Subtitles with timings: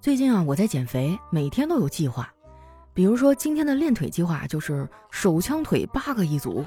[0.00, 2.32] 最近啊，我在减肥，每天都有计划。
[2.94, 6.64] 比如说今天的练腿计划就是手枪腿八个一组，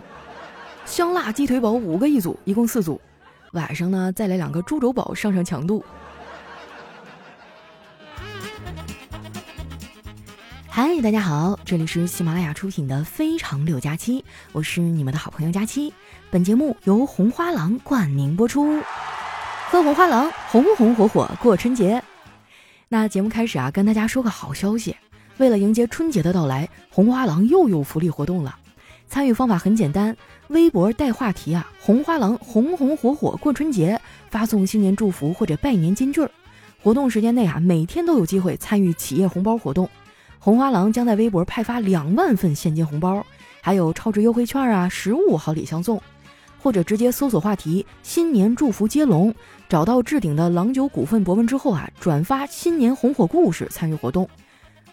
[0.86, 3.00] 香辣鸡腿堡五个一组，一共四组。
[3.54, 5.82] 晚上呢，再来两个猪肘堡上上强度。
[10.68, 14.22] 嗨，大家好，这里是喜马拉雅出品的《非常六加七》，
[14.52, 15.94] 我是你们的好朋友佳期。
[16.30, 18.82] 本节目由红花郎冠名播出，
[19.70, 22.04] 喝红花郎，红红火火过春节。
[22.94, 24.94] 那节目开始啊，跟大家说个好消息。
[25.38, 28.54] 为了迎接春节的到来，红花郎又有福利活动了。
[29.08, 30.14] 参与方法很简单，
[30.50, 33.98] 微博带话题啊，红花郎红红火火过春节，
[34.30, 36.30] 发送新年祝福或者拜年金句儿。
[36.84, 39.90] 活动时间内啊，每天都有机会参与企业红包活动。
[40.38, 43.26] 红花郎将在微博派发两万份现金红包，
[43.62, 46.02] 还有超值优惠券啊，实物好礼相送。
[46.62, 49.34] 或者直接搜索话题“新年祝福接龙”，
[49.68, 54.30] 找到置顶的郎酒股份博文之后啊，转发“新年红火故事”参与活动。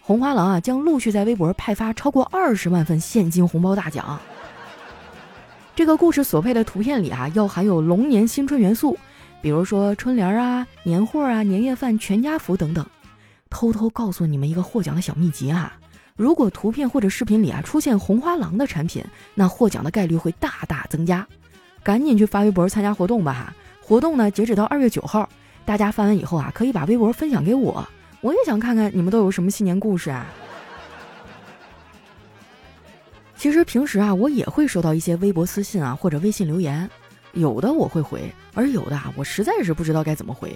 [0.01, 4.19] 红花郎啊将陆续在微博派发超过二十万份现金红包大奖。
[5.75, 8.97] 这个故事所配的图片里啊要含有龙年新春元素，
[9.39, 12.85] 比如说春联啊、年货啊、年夜饭、全家福等等。
[13.51, 15.77] 偷偷告诉你们一个获奖的小秘籍啊！
[16.15, 21.25] 如果图片或者视频里啊出现红花郎的产品，那获奖的概率会大大增加。
[21.83, 23.53] 赶紧去发微博参加活动吧！
[23.81, 25.27] 活动呢截止到二月九号，
[25.65, 27.87] 大家发完以后啊，可以把微博分享给我，
[28.21, 30.25] 我也想看看你们都有什么新年故事啊。
[33.35, 36.89] 其实平时啊，我也会收到一些微博私信啊或者微信留言，
[37.33, 40.55] 有的我会回，而有的啊我实在是不知道该怎么回。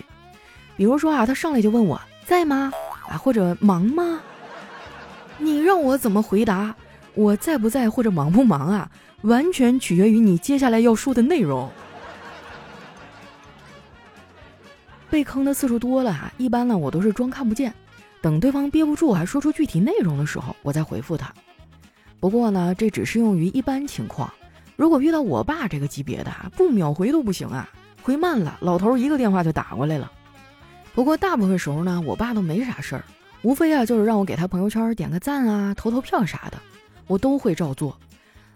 [0.75, 2.71] 比如说啊，他上来就问我在吗？
[3.07, 4.19] 啊或者忙吗？
[5.37, 6.75] 你让我怎么回答？
[7.15, 8.89] 我在不在或者忙不忙啊？
[9.21, 11.69] 完全取决于你接下来要说的内容。
[15.09, 17.73] 被坑的次数多了啊，一般呢我都是装看不见，
[18.19, 21.31] 等对方憋不住还说出具体内容的时候，我再回复他。
[22.19, 24.33] 不过呢，这只适用于一般情况。
[24.75, 27.69] 如果遇到我爸这个级别的，不秒回都不行啊，
[28.01, 30.11] 回慢了，老头一个电话就打过来了。
[30.95, 33.03] 不过大部分时候呢，我爸都没啥事儿，
[33.43, 36.57] 无非啊就是让我给他朋友圈点个赞啊、投投票啥的，
[37.07, 37.97] 我都会照做。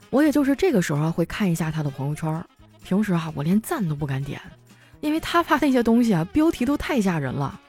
[0.10, 2.44] 我也就是这个时候会看一下他的朋友圈，
[2.84, 4.40] 平时啊我连赞都不敢点，
[5.02, 7.60] 因为他发那些东西啊标题都太吓人了。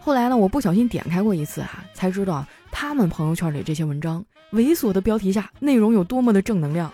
[0.00, 6.90] 后来呢，我不小心点开过一次啊，才知道他们朋友圈里这些文章猥琐的标题下内容有多么的正能量。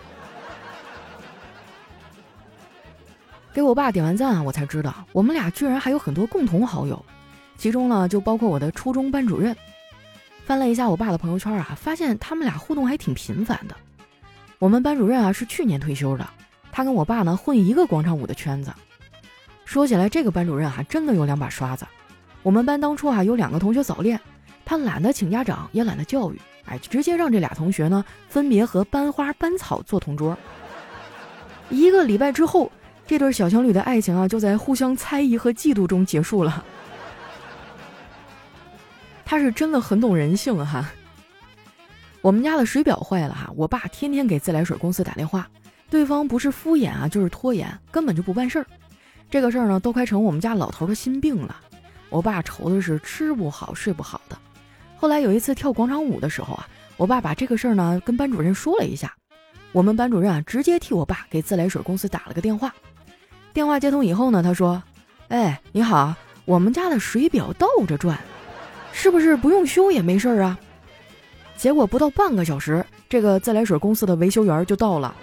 [3.53, 7.05] 给我爸点完赞啊，我才知道我们俩居然还有很多共同好友，
[7.57, 9.55] 其中呢就包括我的初中班主任。
[10.45, 13.75] 翻了一下我爸的朋友圈啊，发现他们俩互动还挺频繁的。
[14.59, 16.29] 我们班主任啊是去年退休的，
[16.71, 18.71] 他跟我爸呢混一个广场舞的圈子。
[19.65, 21.83] 说起来，这个班主任啊真的有两把刷子。
[22.43, 24.19] 我们班当初啊有两个同学早恋，
[24.63, 30.37] 他懒得请家长，也懒得教育，哎，直接让这俩同学呢分别和班花、班草做同桌。
[31.71, 32.71] 一个礼拜之后，
[33.07, 36.63] 这对小情侣的爱情啊就在互相猜疑和嫉妒中结束了。
[39.25, 40.89] 他是真的很懂人性哈。
[42.21, 45.47] 我们家的水表坏了哈，我爸天天给自来水公司打电话，
[45.89, 48.65] 对方不是敷衍啊，就是拖延，根本就不办事儿。
[49.29, 51.55] 这个事儿呢，都快成我们家老头的心病了。
[52.09, 54.37] 我爸愁的是吃不好睡不好的。
[54.95, 59.13] 后来有一次跳广场舞的时候啊，我爸把这个事儿呢跟班主任说了一下，
[59.71, 62.73] 我们班主任啊直接替我爸给自来水公司打了个电话。
[63.53, 64.81] 电话接通以后呢，他说
[65.29, 66.15] ：“哎，你好，
[66.45, 68.19] 我们家的水表倒着转，
[68.97, 70.57] 是不是不用修也没事儿啊？”
[71.57, 75.13] 结果不到半个小时，这个自来水公司的维修员就到了。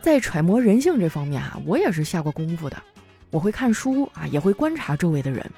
[0.00, 2.76] 在揣摩人性这方面啊，我也是下过功夫的。
[3.30, 5.48] 我会看书啊，也会观察周围的人。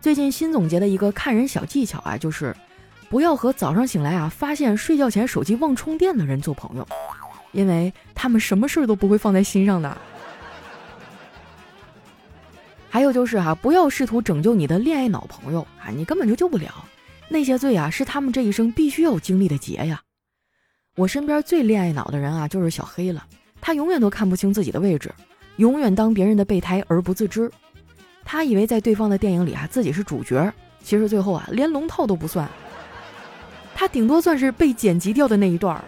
[0.00, 2.54] 最近新总结的一个看人小技巧啊，就是
[3.08, 6.86] 不要和早上醒来啊发现睡觉前手机忘充电的人做朋友，
[7.52, 9.96] 因为他们什么事儿都不会放在心上的。
[12.90, 16.84] 还有就是哈，不要试图拯救你的恋爱脑朋友啊，你根本就救不了。
[17.28, 20.00] 那些罪啊，是他们这一生必须要经历的劫呀。
[20.96, 23.24] 我身边最恋爱脑的人啊，就是小黑了。
[23.60, 25.12] 他永远都看不清自己的位置，
[25.56, 27.50] 永远当别人的备胎而不自知。
[28.24, 30.52] 他以为在对方的电影里啊，自己是主角，
[30.82, 32.48] 其实最后啊，连龙套都不算。
[33.74, 35.84] 他顶多算是被剪辑掉的那一段儿。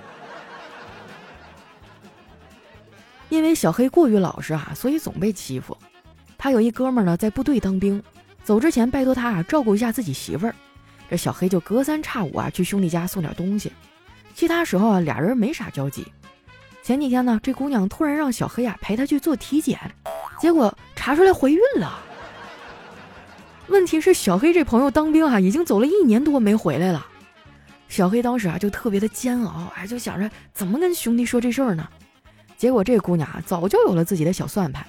[3.31, 5.77] 因为小黑过于老实啊，所以总被欺负。
[6.43, 8.03] 他有一哥们儿呢，在部队当兵，
[8.43, 10.55] 走之前拜托他啊照顾一下自己媳妇儿。
[11.11, 13.71] 这小黑就隔三差五啊去兄弟家送点东西，
[14.35, 16.07] 其他时候啊俩人没啥交集。
[16.83, 19.79] 前几天呢，这姑娘突然让小黑啊陪她去做体检，
[20.41, 21.99] 结果查出来怀孕了。
[23.67, 27.07] 问题是小黑这朋友当兵啊，已经走了一年多没回来了。
[27.91, 31.87] 小黑当时啊就特别的煎熬，哎，就想着怎么跟兄弟说这事儿呢？
[32.57, 34.87] 结果这姑娘啊早就有了自己的小算盘。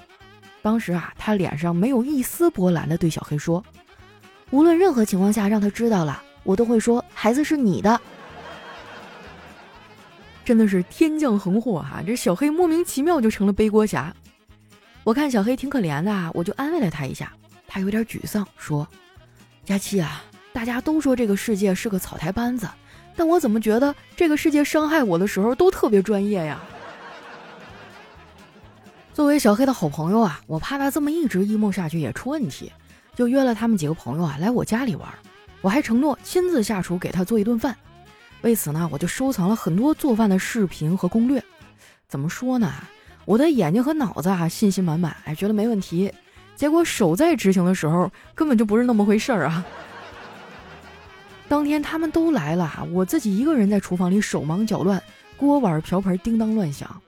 [0.62, 3.62] 当时啊，他脸上没有一丝波澜的对小黑说
[4.50, 8.00] ：“无论任何情况下让他知道了，我都会说孩子是你的。”
[10.44, 12.02] 真的是天降横祸哈！
[12.06, 14.14] 这小黑莫名其妙就成了背锅侠。
[15.04, 17.32] 我看小黑挺可怜的，我就安慰了他一下。
[17.66, 18.86] 他有点沮丧，说
[19.64, 20.22] ：“佳期啊，
[20.52, 22.68] 大家都说这个世界是个草台班子。”
[23.14, 26.60] 但我怎么觉得这个世界伤害我的时候都特别专业呀？
[29.14, 32.72] 作为小黑的好朋友啊，我怕他这么一直 emo 下去也出问题，
[33.14, 35.06] 就约了他们几个朋友啊来我家里玩。
[35.60, 37.76] 我还承诺亲自下厨给他做一顿饭。
[38.40, 41.42] 为此呢，我就收藏了很多做饭的视频和攻略。
[42.08, 42.72] 怎么说呢？
[43.26, 46.10] 我的眼睛和脑子啊信心满满，哎，觉得没问题。
[46.56, 49.64] 结果手在执行的时候根本就不是那么回事儿啊。
[51.48, 55.00] 当天他们都来了，我自己一个人在厨房里手忙脚乱，
[55.36, 57.00] 锅碗瓢盆叮当乱响。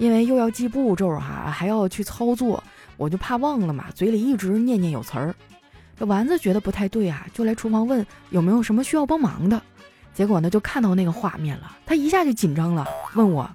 [0.00, 2.64] 因为又要记步骤哈，还要去操作，
[2.96, 5.34] 我就怕忘了嘛，嘴里一直念念有词儿。
[5.98, 9.60] 这丸子觉得不太对啊，就来厨房问有没有什么需要帮忙的。
[10.14, 13.48] 结果呢，就看到那个画面了，他一下就紧张了，问我：“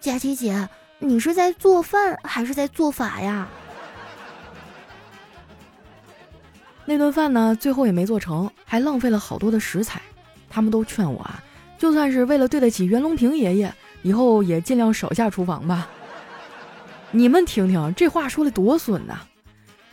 [0.00, 0.68] 佳琪姐，
[0.98, 3.48] 你是在做饭还是在做法呀？”
[6.84, 10.02] 那顿饭呢，最后也没做成，还浪费了好多的食材。
[10.50, 11.42] 他们都劝我啊，
[11.78, 15.88] 就算是为了对得起袁隆平爷爷，以后也尽量少下厨房吧。
[17.10, 19.20] 你们听听，这话说的多损呐！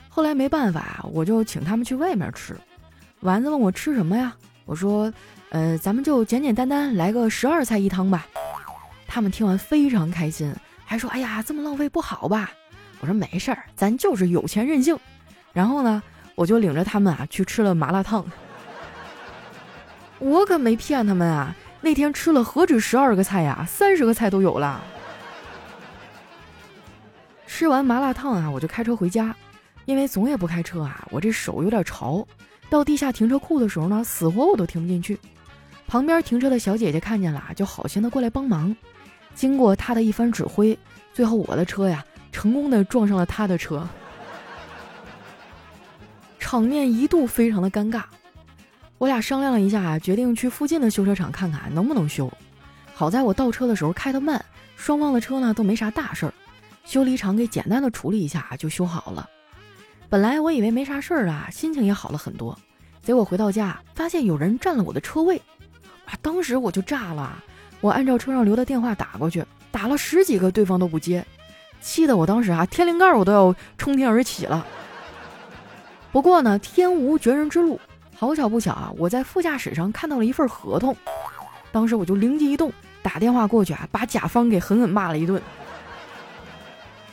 [0.10, 2.56] 后来没办法，我就请他们去外面吃。
[3.22, 4.36] 丸子问我吃什么呀？
[4.66, 5.12] 我说，
[5.50, 8.28] 呃，咱们就简简单单来个十二菜一汤吧。
[9.08, 10.54] 他们听完非常开心，
[10.86, 12.52] 还说，哎呀，这么浪费不好吧？
[13.00, 14.98] 我说没事儿，咱就是有钱任性。
[15.54, 16.02] 然后呢？
[16.36, 18.24] 我就领着他们啊去吃了麻辣烫，
[20.20, 21.56] 我可没骗他们啊！
[21.88, 24.84] 那天吃了何止十二个菜呀，三十个菜都有了。
[27.46, 29.34] 吃完麻辣烫啊，我就开车回家，
[29.86, 32.28] 因为总也不开车啊，我这手有点潮。
[32.70, 35.18] 到地下停车库的时候呢，死活我都停不进去。
[35.88, 38.76] 旁边停车的小姐姐看见了，就好心的过来帮忙。
[39.34, 40.78] 经过她的一番指挥，
[41.14, 42.04] 最后我的车呀，
[42.34, 43.88] 成功的撞上了她的车。
[46.38, 48.04] 场面一度非常的尴尬，
[48.98, 52.32] 我俩商量了一下，决定去附近的修车厂看看能不能修。
[52.94, 54.44] 好在我倒车的时候开得慢，
[54.76, 56.34] 双方的车呢都没啥大事儿，
[56.84, 59.30] 修理厂给简单的处理一下就修好了。
[60.10, 62.58] 本来我以为没啥事儿啊，心情也好了很多。
[63.04, 65.38] 结果回到家发现有人占了我的车位，
[66.06, 67.44] 啊，当时我就炸了。
[67.82, 71.24] 我按照车上留的电话打过去，打了十几个，对方都不接，
[71.80, 74.66] 气得我当时啊天灵盖我都要冲天而起了。
[76.12, 77.80] 不过呢，天无绝人之路，
[78.20, 78.92] 好巧不巧啊！
[78.98, 80.96] 我在副驾驶上看到了一份合同，
[81.72, 82.74] 当时我就灵机一动，
[83.04, 85.40] 打电话过去啊，把甲方给狠狠骂了一顿。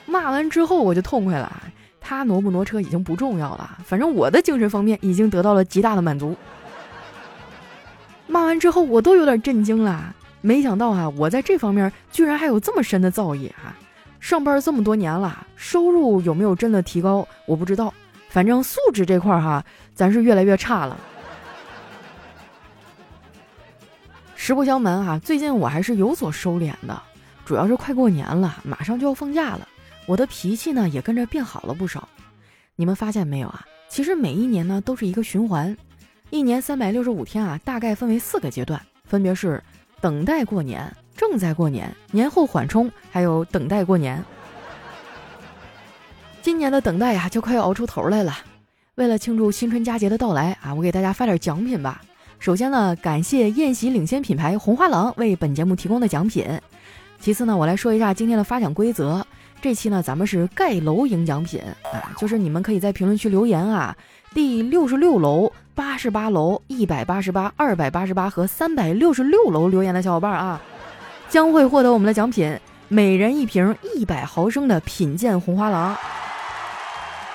[0.06, 1.52] 骂完之后我就痛快了，
[2.00, 6.34] 他挪不挪车已经不重要了，反正我的精神方面已经得到了极大的满足。
[8.26, 13.76] 骂完之后我都有点震惊了，没想到啊，我在这方面居然还有这么深的造诣啊！
[14.20, 17.92] 上班这么多年了，收入有没有真的提高，我不知道。
[18.34, 19.64] 反正素质这块儿哈，
[19.94, 20.98] 咱是越来越差了。
[24.34, 27.00] 实不相瞒哈，最近我还是有所收敛的，
[27.44, 29.68] 主要是快过年了，马上就要放假了，
[30.06, 32.08] 我的脾气呢也跟着变好了不少。
[32.74, 33.64] 你们发现没有啊？
[33.88, 35.76] 其实每一年呢都是一个循环，
[36.30, 39.62] 一年三百六十五天啊，大概分为四个阶段，分别是
[40.00, 44.20] 等待过年、正在过年、年后缓冲，还有等待过年。
[46.64, 48.34] 年的等待呀，就快要熬出头来了。
[48.94, 52.00] 为了庆祝新春佳节的到来啊，我给大家发点奖品吧。
[52.38, 56.46] 首先呢，感谢宴席领先品牌红花郎为本节目提供的奖品。
[57.20, 59.26] 其次呢，我来说一下今天的发奖规则。
[59.60, 61.60] 这期呢，咱们是盖楼赢奖品
[61.92, 63.94] 啊，就是你们可以在评论区留言啊，
[64.32, 70.62] 第六十六楼、八十八楼、一百八十八、二百八十八和三百六十六楼留言的小伙伴啊，
[71.28, 75.94] 将会获得我们的奖品，每人一瓶一百毫升的品鉴红花郎。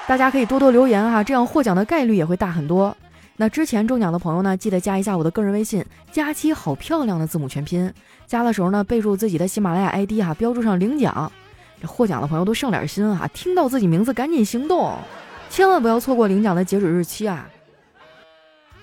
[0.09, 2.97] 大家可以多多留言哈，这样获奖的概率也会大很多。
[3.37, 7.93] 那之前中奖的朋友呢，记得加一下我的个人微信，佳期好漂亮的字母全拼。
[8.25, 11.31] 加的时候呢，备注自己的喜马拉雅 ID 哈，标注上领奖。
[11.79, 14.97] 这获奖的朋友都上点心啊，听到自己名字赶紧行动，
[15.47, 17.47] 千万不要错过领奖的截止日期啊！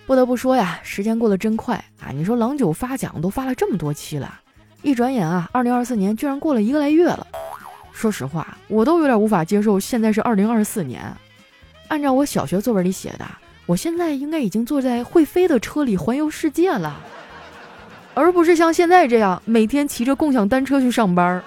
[0.06, 2.14] 不得不说呀，时间过得真快啊！
[2.14, 4.32] 你说郎九发奖都发了这么多期了，
[4.82, 7.26] 一转眼啊，二零二四年居然过了一个来月了。
[7.96, 11.02] 说实话，我都有点无法接受，现在是二零二四年。
[11.88, 13.26] 按照我小学作文里写的，
[13.64, 17.00] 我现在应该已经坐在会飞的车里环游世界了，
[18.12, 21.42] 而不是像现在这样每天骑着共享单车去上班。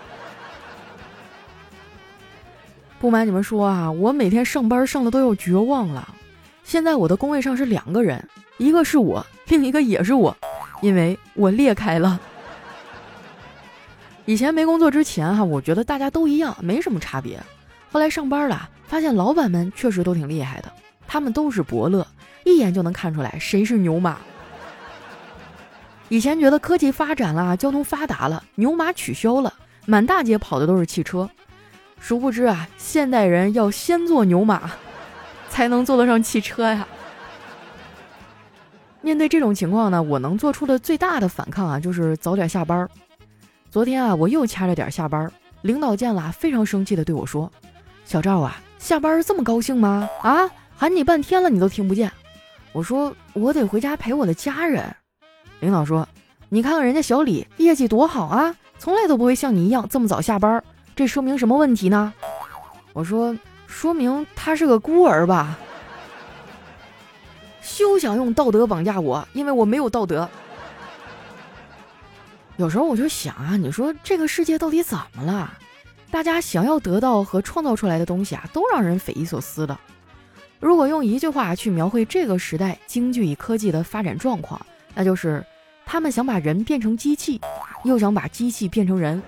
[2.99, 6.15] 不瞒你们说啊，我每天上班上的都要绝望了。
[6.63, 8.27] 现在我的工位上是两个人，
[8.57, 10.35] 一个是我，另一个也是我，
[10.81, 12.19] 因为我裂开了。
[14.29, 17.41] 以前没工作之前哈，我觉得大家都一样，没什么差别。
[17.91, 20.71] 后来上班了，发现老板们确实都挺厉害的，
[21.07, 22.05] 他们都是伯乐，
[22.43, 24.19] 一眼就能看出来谁是牛马。
[26.09, 29.51] 以前觉得科技发展了，交通发达了，牛马取消了，
[29.87, 31.27] 满大街跑的都是汽车。
[31.99, 34.69] 殊不知啊，现代人要先做牛马，
[35.49, 36.87] 才能坐得上汽车呀。
[39.01, 42.87] 面对这种情况呢，我能做出的最大的反抗啊，就是早点下班。
[43.71, 47.51] 昨天啊，我又掐着点下班，领导见了非常生气的对我说
[48.03, 50.09] ：“小赵啊，下班这么高兴吗？
[50.23, 52.11] 啊，喊你半天了，你都听不见。”
[52.73, 54.83] 我说：“我得回家陪我的家人。”
[55.61, 56.07] 领导说
[56.49, 60.63] ：“你看看人家小李业绩多好啊，从来都不会像你一样这么早下班。”
[60.95, 62.11] 这说明什么问题呢？
[62.93, 65.55] 我说，说明他是个孤儿吧。
[67.61, 70.27] 休想用道德绑架我，因为我没有道德。
[72.59, 75.57] 有时候我就想啊，你说这个世界到底怎么了？
[76.11, 79.79] 大家想要得到和创造出来的东西啊，都让人匪夷所思的。
[80.59, 84.59] 如果用一句话去描绘这个时代京剧与科技的发展状况，
[84.93, 85.41] 那就是
[85.85, 87.39] 他们想把人变成机器，
[87.85, 89.23] 又想把机器变成人。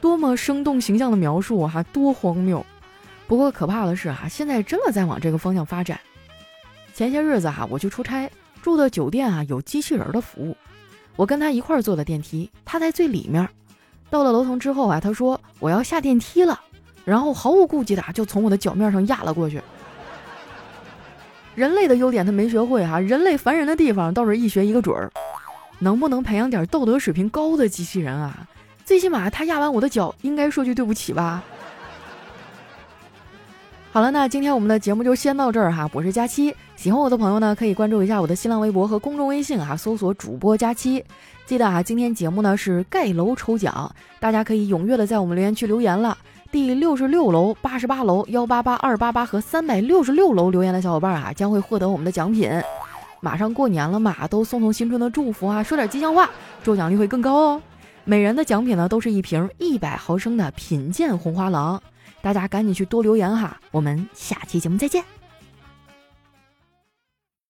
[0.00, 1.80] 多么生动形象的描述啊！
[1.92, 2.66] 多荒谬！
[3.28, 6.00] 不过可怕的是啊，现在真的在往这个方向发展。
[6.92, 8.28] 前些日子哈，我去出差，
[8.62, 10.56] 住的酒店啊有机器人的服务，
[11.18, 13.48] 我跟他一块儿坐的电梯，他在最里面。
[14.08, 16.60] 到了楼层之后啊，他说我要下电梯了，
[17.04, 19.60] 然后毫无顾忌的就从我的脚面上压了过去。
[21.56, 25.10] 人类的优点他没学会哈，人类烦人的地方倒是一学一个准儿。
[25.80, 28.46] 能不能培养点道德水平高的机器人啊？
[28.84, 31.42] 最起码他压完我的脚，应该说句对不起吧。
[33.90, 35.88] 好了，那今天我们的节目就先到这儿哈。
[35.94, 41.02] 我是佳期，喜欢我的朋友呢，可以关注一下我的新浪微博和公众微信啊，搜索主播佳期。
[41.46, 43.90] 记得啊，今天节目呢是盖楼抽奖，
[44.20, 46.16] 大家可以踊跃的在我们留言区留言了。
[46.52, 52.50] 第六十六楼、八十八楼、幺八八、二八八和三百六十六楼留言的小伙伴啊，将会获得我们的奖品。
[53.20, 56.28] 马上过年了嘛，都送送新春的祝福啊，说点吉祥话，
[56.62, 57.62] 中奖率会更高哦。
[58.04, 61.82] 每人的奖品呢，都是一瓶一百毫升的品鉴红花郎，
[62.20, 65.17] 大家赶紧去多留言哈，我们下期节目再见。